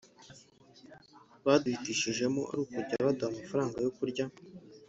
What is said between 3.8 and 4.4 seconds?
yo kurya